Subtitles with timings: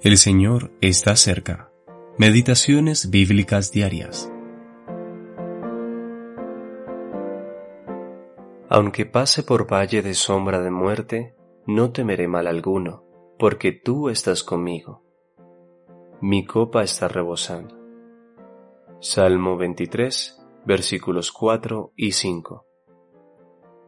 [0.00, 1.72] El Señor está cerca.
[2.18, 4.32] Meditaciones bíblicas diarias.
[8.68, 11.34] Aunque pase por valle de sombra de muerte,
[11.66, 13.02] no temeré mal alguno,
[13.40, 15.02] porque tú estás conmigo.
[16.20, 17.76] Mi copa está rebosando.
[19.00, 22.66] Salmo 23, versículos 4 y 5.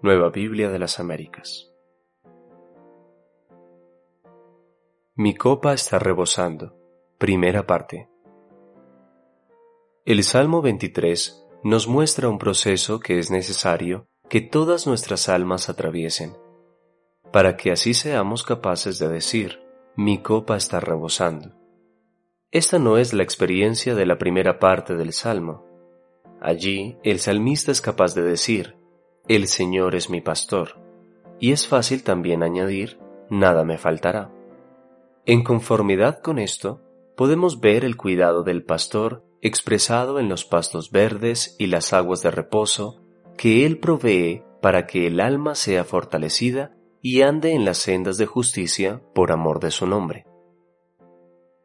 [0.02, 1.69] Nueva Biblia de las Américas.
[5.22, 6.74] Mi copa está rebosando.
[7.18, 8.08] Primera parte.
[10.06, 16.38] El Salmo 23 nos muestra un proceso que es necesario que todas nuestras almas atraviesen,
[17.32, 19.60] para que así seamos capaces de decir,
[19.94, 21.54] mi copa está rebosando.
[22.50, 25.66] Esta no es la experiencia de la primera parte del Salmo.
[26.40, 28.78] Allí el salmista es capaz de decir,
[29.28, 30.80] el Señor es mi pastor,
[31.38, 32.98] y es fácil también añadir,
[33.28, 34.32] nada me faltará.
[35.26, 36.82] En conformidad con esto,
[37.16, 42.30] podemos ver el cuidado del pastor expresado en los pastos verdes y las aguas de
[42.30, 43.02] reposo
[43.36, 48.26] que él provee para que el alma sea fortalecida y ande en las sendas de
[48.26, 50.26] justicia por amor de su nombre.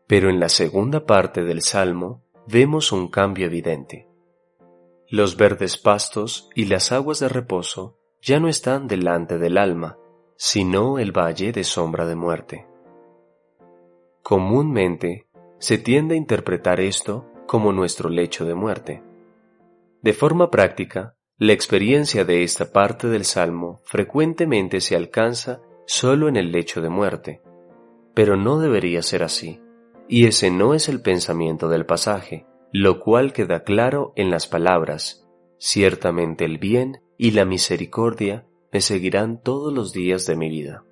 [0.07, 4.07] Pero en la segunda parte del Salmo vemos un cambio evidente.
[5.09, 9.97] Los verdes pastos y las aguas de reposo ya no están delante del alma,
[10.35, 12.65] sino el valle de sombra de muerte.
[14.27, 15.27] Comúnmente
[15.59, 19.03] se tiende a interpretar esto como nuestro lecho de muerte.
[20.01, 26.37] De forma práctica, la experiencia de esta parte del Salmo frecuentemente se alcanza solo en
[26.37, 27.43] el lecho de muerte,
[28.15, 29.61] pero no debería ser así,
[30.09, 35.29] y ese no es el pensamiento del pasaje, lo cual queda claro en las palabras,
[35.59, 40.83] ciertamente el bien y la misericordia me seguirán todos los días de mi vida.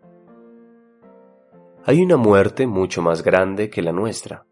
[1.85, 4.45] Hay una muerte mucho más grande que la nuestra.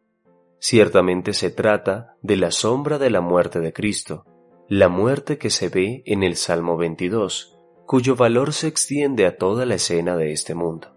[0.60, 4.26] Ciertamente se trata de la sombra de la muerte de Cristo,
[4.68, 9.66] la muerte que se ve en el Salmo 22, cuyo valor se extiende a toda
[9.66, 10.94] la escena de este mundo.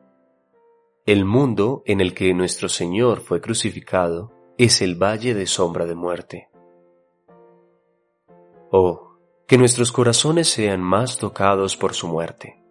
[1.06, 5.94] El mundo en el que nuestro Señor fue crucificado es el valle de sombra de
[5.94, 6.48] muerte.
[8.72, 12.63] Oh, que nuestros corazones sean más tocados por su muerte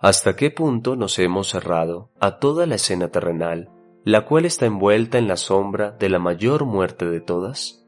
[0.00, 3.68] ¿Hasta qué punto nos hemos cerrado a toda la escena terrenal,
[4.04, 7.84] la cual está envuelta en la sombra de la mayor muerte de todas?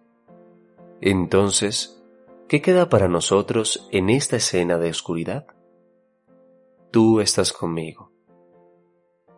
[1.00, 2.02] Entonces,
[2.48, 5.46] ¿qué queda para nosotros en esta escena de oscuridad?
[6.90, 8.10] Tú estás conmigo.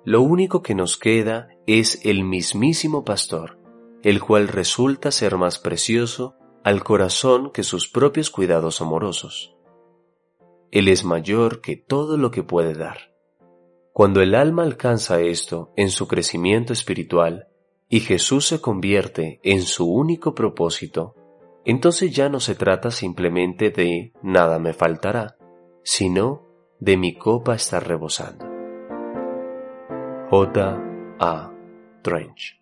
[0.05, 3.59] Lo único que nos queda es el mismísimo pastor,
[4.03, 9.55] el cual resulta ser más precioso al corazón que sus propios cuidados amorosos.
[10.73, 13.13] Él es mayor que todo lo que puede dar.
[13.93, 17.49] Cuando el alma alcanza esto en su crecimiento espiritual
[17.91, 21.15] y Jesús se convierte en su único propósito,
[21.67, 25.37] entonces ya no se trata simplemente de nada me faltará,
[25.85, 26.47] sino
[26.81, 28.47] de mi copa estar rebosando.
[30.31, 30.81] J.
[31.21, 31.53] A.
[32.01, 32.62] Trench